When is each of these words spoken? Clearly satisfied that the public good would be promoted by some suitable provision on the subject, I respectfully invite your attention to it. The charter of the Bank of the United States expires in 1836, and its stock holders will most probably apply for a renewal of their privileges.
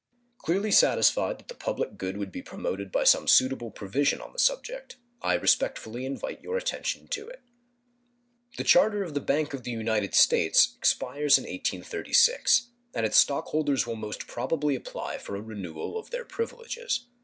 Clearly 0.39 0.71
satisfied 0.71 1.37
that 1.37 1.47
the 1.47 1.53
public 1.53 1.95
good 1.95 2.17
would 2.17 2.31
be 2.31 2.41
promoted 2.41 2.91
by 2.91 3.03
some 3.03 3.27
suitable 3.27 3.69
provision 3.69 4.19
on 4.19 4.33
the 4.33 4.39
subject, 4.39 4.95
I 5.21 5.35
respectfully 5.35 6.07
invite 6.07 6.41
your 6.41 6.57
attention 6.57 7.07
to 7.09 7.27
it. 7.29 7.43
The 8.57 8.63
charter 8.63 9.03
of 9.03 9.13
the 9.13 9.19
Bank 9.19 9.53
of 9.53 9.61
the 9.61 9.69
United 9.69 10.15
States 10.15 10.73
expires 10.75 11.37
in 11.37 11.43
1836, 11.43 12.69
and 12.95 13.05
its 13.05 13.17
stock 13.17 13.45
holders 13.49 13.85
will 13.85 13.95
most 13.95 14.25
probably 14.25 14.73
apply 14.73 15.19
for 15.19 15.35
a 15.35 15.41
renewal 15.43 15.99
of 15.99 16.09
their 16.09 16.25
privileges. 16.25 17.01